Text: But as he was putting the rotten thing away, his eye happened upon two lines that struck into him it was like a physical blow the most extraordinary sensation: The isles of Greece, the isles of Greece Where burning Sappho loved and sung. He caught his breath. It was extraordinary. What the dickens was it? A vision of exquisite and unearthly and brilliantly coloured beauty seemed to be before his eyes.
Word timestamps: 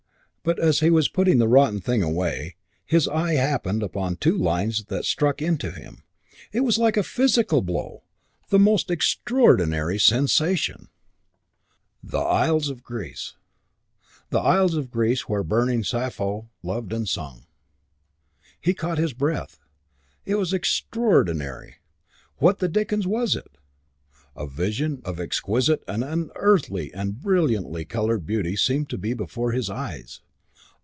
But 0.43 0.57
as 0.57 0.79
he 0.79 0.89
was 0.89 1.07
putting 1.07 1.37
the 1.37 1.47
rotten 1.47 1.79
thing 1.81 2.01
away, 2.01 2.55
his 2.83 3.07
eye 3.07 3.33
happened 3.35 3.83
upon 3.83 4.15
two 4.15 4.35
lines 4.35 4.85
that 4.85 5.05
struck 5.05 5.39
into 5.39 5.69
him 5.69 6.01
it 6.51 6.61
was 6.61 6.79
like 6.79 6.97
a 6.97 7.03
physical 7.03 7.61
blow 7.61 8.01
the 8.49 8.57
most 8.57 8.89
extraordinary 8.89 9.99
sensation: 9.99 10.87
The 12.01 12.17
isles 12.17 12.69
of 12.69 12.81
Greece, 12.81 13.35
the 14.31 14.39
isles 14.39 14.73
of 14.73 14.89
Greece 14.89 15.29
Where 15.29 15.43
burning 15.43 15.83
Sappho 15.83 16.49
loved 16.63 16.91
and 16.91 17.07
sung. 17.07 17.45
He 18.59 18.73
caught 18.73 18.97
his 18.97 19.13
breath. 19.13 19.59
It 20.25 20.37
was 20.39 20.53
extraordinary. 20.53 21.75
What 22.37 22.57
the 22.57 22.67
dickens 22.67 23.05
was 23.05 23.35
it? 23.35 23.59
A 24.35 24.47
vision 24.47 25.03
of 25.05 25.19
exquisite 25.19 25.83
and 25.87 26.03
unearthly 26.03 26.91
and 26.95 27.21
brilliantly 27.21 27.85
coloured 27.85 28.25
beauty 28.25 28.55
seemed 28.55 28.89
to 28.89 28.97
be 28.97 29.13
before 29.13 29.51
his 29.51 29.69
eyes. 29.69 30.19